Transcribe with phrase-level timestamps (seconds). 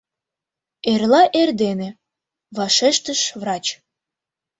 [0.91, 1.89] —Эрла эрдене,—
[2.57, 3.65] вашештыш врач.